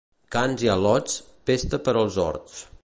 Cans 0.35 0.63
i 0.67 0.71
al·lots, 0.75 1.19
pesta 1.51 1.83
per 1.89 1.97
als 2.03 2.21
horts. 2.27 2.63